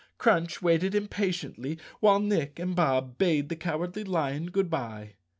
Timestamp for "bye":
4.67-5.13